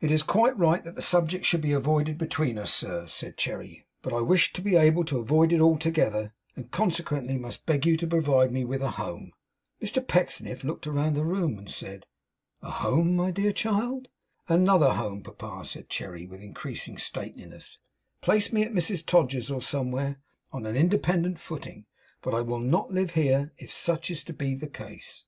'It's 0.00 0.24
quite 0.24 0.58
right 0.58 0.82
that 0.82 0.96
the 0.96 1.00
subject 1.00 1.44
should 1.46 1.60
be 1.60 1.70
avoided 1.70 2.18
between 2.18 2.58
us, 2.58 2.74
sir,' 2.74 3.06
said 3.06 3.36
Cherry. 3.36 3.86
'But 4.02 4.12
I 4.12 4.20
wish 4.20 4.52
to 4.54 4.60
be 4.60 4.74
able 4.74 5.04
to 5.04 5.18
avoid 5.20 5.52
it 5.52 5.60
altogether, 5.60 6.34
and 6.56 6.72
consequently 6.72 7.38
must 7.38 7.64
beg 7.64 7.86
you 7.86 7.96
to 7.98 8.08
provide 8.08 8.50
me 8.50 8.64
with 8.64 8.82
a 8.82 8.90
home.' 8.98 9.30
Mr 9.80 10.04
Pecksniff 10.04 10.64
looked 10.64 10.88
about 10.88 11.14
the 11.14 11.24
room, 11.24 11.58
and 11.58 11.70
said, 11.70 12.06
'A 12.60 12.70
home, 12.82 13.14
my 13.14 13.30
child!' 13.30 14.08
'Another 14.48 14.94
home, 14.94 15.22
papa,' 15.22 15.64
said 15.64 15.88
Cherry, 15.88 16.26
with 16.26 16.40
increasing 16.42 16.98
stateliness 16.98 17.78
'Place 18.20 18.52
me 18.52 18.64
at 18.64 18.72
Mrs 18.74 19.06
Todgers's 19.06 19.48
or 19.48 19.62
somewhere, 19.62 20.18
on 20.50 20.66
an 20.66 20.74
independent 20.74 21.38
footing; 21.38 21.86
but 22.20 22.34
I 22.34 22.40
will 22.40 22.58
not 22.58 22.90
live 22.90 23.12
here, 23.12 23.52
if 23.58 23.72
such 23.72 24.10
is 24.10 24.24
to 24.24 24.32
be 24.32 24.56
the 24.56 24.66
case. 24.66 25.26